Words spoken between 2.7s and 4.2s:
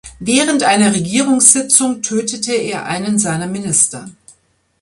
einen seiner Minister.